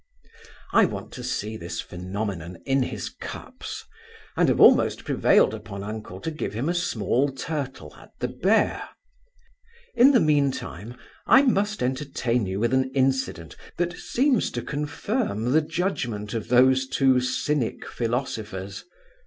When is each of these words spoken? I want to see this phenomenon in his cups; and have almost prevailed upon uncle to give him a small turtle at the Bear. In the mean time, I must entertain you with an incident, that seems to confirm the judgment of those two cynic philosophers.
I 0.73 0.85
want 0.85 1.11
to 1.11 1.23
see 1.23 1.57
this 1.57 1.79
phenomenon 1.79 2.57
in 2.65 2.81
his 2.81 3.07
cups; 3.07 3.85
and 4.35 4.49
have 4.49 4.59
almost 4.59 5.05
prevailed 5.05 5.53
upon 5.53 5.83
uncle 5.83 6.19
to 6.21 6.31
give 6.31 6.55
him 6.55 6.67
a 6.69 6.73
small 6.73 7.29
turtle 7.29 7.93
at 7.99 8.09
the 8.17 8.27
Bear. 8.27 8.81
In 9.93 10.11
the 10.11 10.19
mean 10.19 10.51
time, 10.51 10.95
I 11.27 11.43
must 11.43 11.83
entertain 11.83 12.47
you 12.47 12.59
with 12.59 12.73
an 12.73 12.89
incident, 12.95 13.55
that 13.77 13.93
seems 13.93 14.49
to 14.53 14.63
confirm 14.63 15.51
the 15.51 15.61
judgment 15.61 16.33
of 16.33 16.47
those 16.47 16.87
two 16.87 17.19
cynic 17.19 17.85
philosophers. 17.87 18.83